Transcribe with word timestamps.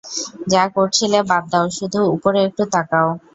যা 0.47 0.63
করছিলে 0.75 1.19
বাদ 1.29 1.43
দাও, 1.51 1.65
শুধু 1.77 1.99
উপরে 2.15 2.39
একটু 2.47 2.63
তাকাও! 2.73 3.09